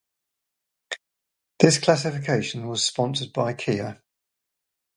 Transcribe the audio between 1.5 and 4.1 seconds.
This classification was sponsored by Kia.